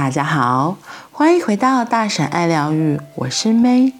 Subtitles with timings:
[0.00, 0.78] 大家好，
[1.12, 3.92] 欢迎回到大婶爱疗愈，我是 May。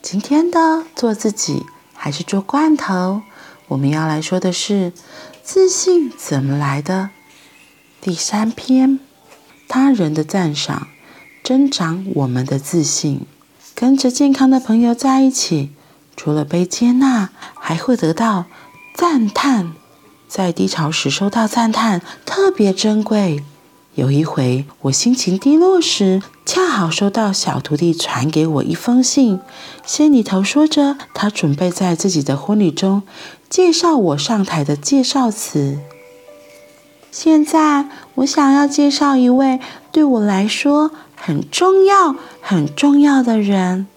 [0.00, 3.22] 今天的做自己还是做罐头？
[3.66, 4.92] 我们要来说的是
[5.42, 7.10] 自信怎么来的？
[8.00, 9.00] 第三篇，
[9.66, 10.86] 他人的赞赏
[11.42, 13.26] 增长我们的自信。
[13.74, 15.72] 跟着健康的朋友在一起，
[16.16, 18.44] 除了被接纳，还会得到
[18.94, 19.72] 赞叹。
[20.28, 23.42] 在低潮时收到赞叹，特别珍贵。
[23.98, 29.40] 有一回，我心情低落时，恰好收到小徒弟传给我一封信，
[29.84, 33.02] 信里头说着他准备在自己的婚礼中
[33.50, 35.80] 介绍我上台的介绍词。
[37.10, 39.58] 现在，我想要介绍一位
[39.90, 43.88] 对我来说很重要、很重要的人。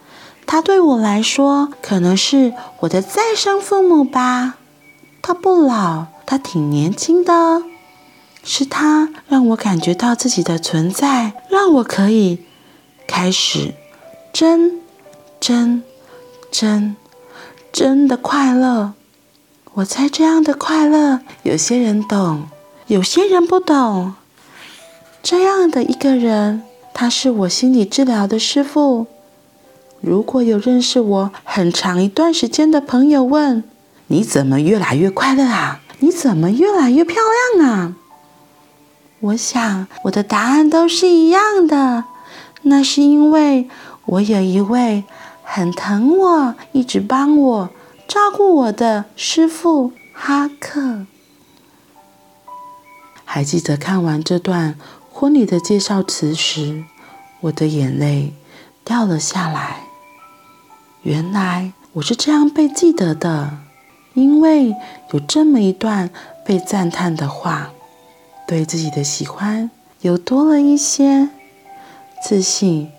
[0.48, 4.55] 他对我来说，可能是我的再生父母吧。
[5.22, 7.62] 他不老，他挺年轻的。
[8.44, 12.40] 是他让我感觉到自己的存在，让我可以
[13.07, 13.74] 开始
[14.34, 14.82] 真
[15.40, 15.84] 真
[16.52, 16.96] 真
[17.71, 18.93] 真的快乐。
[19.76, 22.48] 我猜这样的快乐，有些人懂，
[22.88, 24.15] 有些人不懂。
[25.24, 29.05] 这样的一个人，他是我心理治疗的师傅。
[30.02, 33.63] 如果有认识我很长一段时间的朋友问
[34.08, 35.80] ：“你怎么越来越快乐啊？
[35.99, 37.18] 你怎么越来越漂
[37.55, 37.96] 亮啊？”
[39.22, 42.05] 我想，我的答案都是一样的。
[42.64, 43.70] 那是因为
[44.05, 45.04] 我有一位
[45.44, 47.70] 很疼我、一直帮我、
[48.08, 51.05] 照顾我的师傅哈克。
[53.24, 54.76] 还记得看完这段
[55.12, 56.84] 婚礼的介绍词时，
[57.42, 58.34] 我的眼泪
[58.84, 59.84] 掉了下来。
[61.04, 63.52] 原来我是这样被记得的，
[64.16, 64.75] 因为
[65.12, 66.09] 有这么一段
[66.44, 67.69] 被赞叹的话。
[68.52, 69.72] 对自己的喜欢
[70.02, 71.30] 又多了一些，
[72.22, 72.92] 自信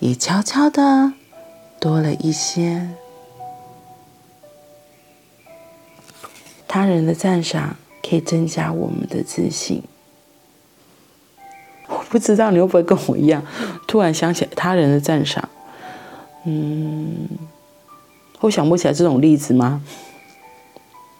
[0.00, 1.14] 也悄悄的
[1.80, 2.90] 多了一些。
[6.66, 9.82] 他人的赞赏可以增加我们的自信。
[11.86, 13.42] 我不知道你会不会跟我一样，
[13.86, 15.48] 突然想起他人的赞赏。
[16.44, 17.26] 嗯，
[18.38, 19.82] 会想不起来这种例子吗？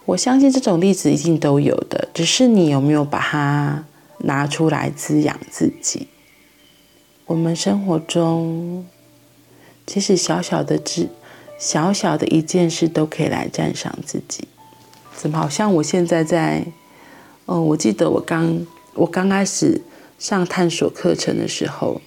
[0.09, 3.85] 我相信这种例子一定都有的，只是你有没有把它
[4.19, 6.07] 拿出来滋养自己？
[7.27, 8.87] 我们生活中，
[9.85, 11.09] 其实小小的只，
[11.59, 14.47] 小小的一件事都可以来赞赏自己。
[15.15, 16.65] 怎么好像我现在在……
[17.45, 18.65] 哦，我记得我刚
[18.95, 19.81] 我刚开始
[20.17, 22.01] 上探索课程的时候，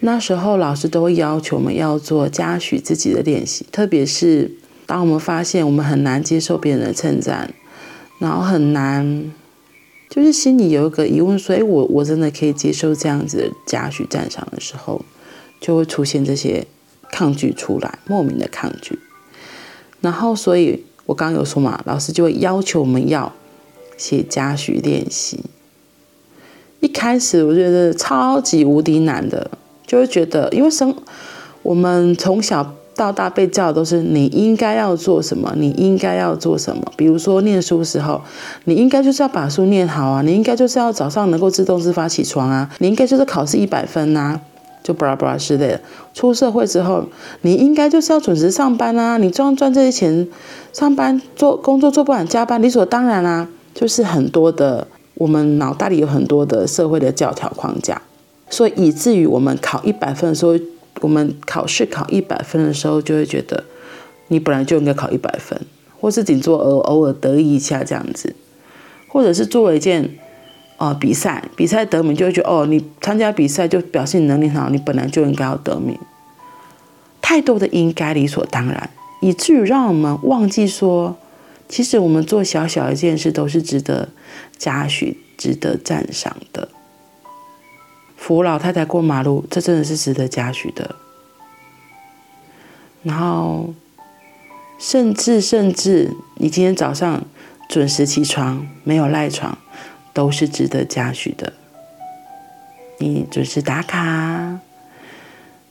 [0.00, 4.58] 那时候老师都会要求我们要做嘉许自己的练习，特别是。
[4.90, 7.54] 当我们发现我们很难接受别人的称赞，
[8.18, 9.32] 然后很难，
[10.08, 15.00] 就是心里有一个疑问，所以我我真的可以接受这样子的嘉许赞赏的时候，
[15.60, 16.66] 就会出现这些
[17.12, 18.98] 抗拒出来，莫名的抗拒。
[20.00, 23.32] 然后，所以我刚刚有说嘛，老师就会要求我们要
[23.96, 25.38] 写嘉许练习。
[26.80, 29.52] 一开始我觉得超级无敌难的，
[29.86, 30.92] 就会觉得，因为生
[31.62, 32.74] 我们从小。
[33.00, 36.82] 到大被教的都是你应该要做什么，你应该要做什么。
[36.98, 38.20] 比如说念书时候，
[38.64, 44.38] 你应该就是要把书念好啊，你应该就是要早上能够自动自发起床啊，你应该就是考试一百分呐，
[44.82, 45.80] 就巴拉巴拉之类的。
[46.12, 47.02] 出社会之后，
[47.40, 50.28] 你应该就是要准时上班啊，你赚赚这些钱，
[50.74, 58.02] 上班做工作做不完加班理所当然啊，就是很多的我们脑袋里有很多的社会的教条框架，
[58.50, 60.54] 所以以至于我们考一百分的时候。
[61.00, 63.64] 我们考试考一百分的时候，就会觉得
[64.28, 65.60] 你本来就应该考一百分，
[66.00, 68.34] 或是顶多偶偶尔得意一下这样子，
[69.08, 70.10] 或者是做了一件
[70.78, 75.98] 呃比赛，比赛得名就会觉得哦，你参加比赛就表示你能力很好，你本来就应该要得名。
[77.20, 78.90] 太多的应该理所当然，
[79.20, 81.16] 以至于让我们忘记说，
[81.68, 84.08] 其实我们做小小一件事都是值得
[84.58, 86.68] 嘉许、值得赞赏的。
[88.20, 90.94] 扶老太太过马路，这真的是值得嘉许的。
[93.02, 93.72] 然后，
[94.78, 97.24] 甚至甚至，你今天早上
[97.66, 99.56] 准时起床，没有赖床，
[100.12, 101.54] 都是值得嘉许的。
[102.98, 104.60] 你准时打卡，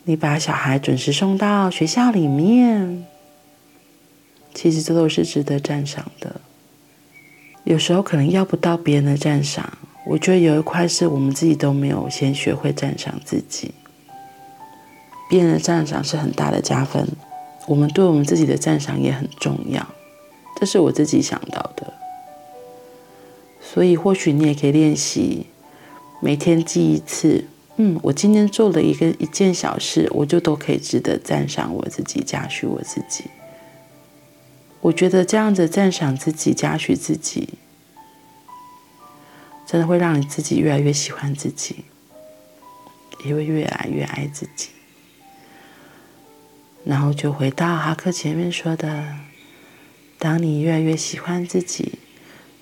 [0.06, 3.06] 你把小孩准时送到学校里面，
[4.56, 6.42] 其实这都是值得赞赏的。
[7.64, 9.78] 有时候可能要不到别人的赞赏。
[10.10, 13.72] 我觉得有一块是我们自己都没有先学会赞赏自己，
[15.30, 17.08] 别人的赞赏是很大的加分，
[17.68, 19.88] 我们对我们自己的赞赏也很重要，
[20.60, 21.94] 这是我自己想到的。
[23.62, 25.46] 所以或许你也可以练习，
[26.24, 27.46] 每天记一次，
[27.76, 33.26] 嗯，我今天做了一个一件小事，我就都可以值得赞赏我自己，嘉许我自己。
[34.82, 37.50] 我觉得这样子赞赏自己，嘉许自己，
[39.72, 41.86] 真的会让你自己越来越喜欢自己，
[43.24, 44.70] 也会越来越爱自己。
[46.84, 49.20] 然后就回到哈克前面说的，
[50.18, 52.00] 当你越来越喜欢自己，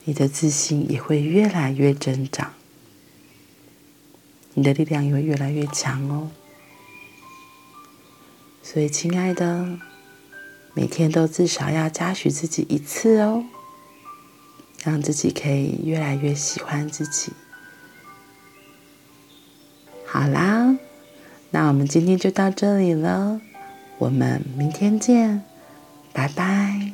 [0.04, 2.52] 你的自信也会越来越增长，
[4.56, 6.30] 你的力量也会越来越强哦。
[8.62, 9.80] 所以，亲爱的，
[10.74, 13.46] 每天都至少要嘉许自己一次哦，
[14.88, 17.34] 让自己可以越来越喜欢自己。
[20.06, 20.78] 好啦，
[21.52, 23.42] 那我们今天就到这里了。
[23.98, 25.44] 我们明天见，
[26.14, 26.87] 拜拜。